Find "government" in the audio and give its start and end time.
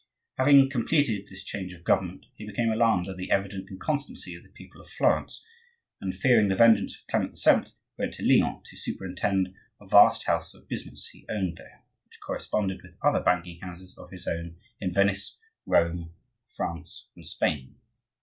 1.83-2.25